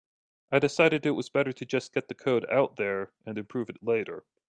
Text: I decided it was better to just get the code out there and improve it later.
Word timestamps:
I 0.51 0.57
decided 0.57 1.05
it 1.05 1.11
was 1.11 1.29
better 1.29 1.53
to 1.53 1.63
just 1.63 1.93
get 1.93 2.07
the 2.07 2.15
code 2.15 2.47
out 2.49 2.75
there 2.77 3.11
and 3.23 3.37
improve 3.37 3.69
it 3.69 3.83
later. 3.83 4.25